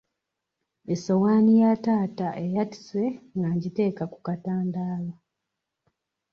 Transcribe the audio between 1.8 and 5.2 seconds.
taata eyatise nga ngiteeka ku katandaalo.